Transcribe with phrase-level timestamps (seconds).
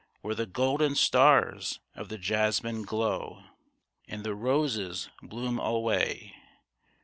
[0.21, 3.43] Where the golden stars of the jasmine glow.
[4.07, 6.33] And the roses bloom alway